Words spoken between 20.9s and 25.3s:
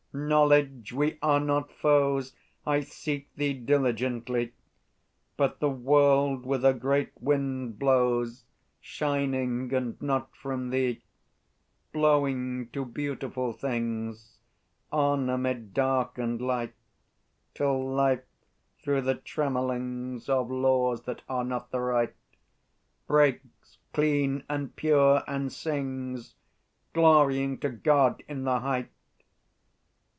that are not the Right, Breaks, clean and pure,